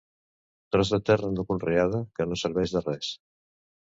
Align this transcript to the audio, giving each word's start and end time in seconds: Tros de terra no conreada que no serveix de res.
Tros 0.75 0.91
de 0.93 0.99
terra 1.09 1.29
no 1.33 1.43
conreada 1.51 2.01
que 2.19 2.27
no 2.31 2.39
serveix 2.45 2.75
de 2.79 2.83
res. 2.87 3.13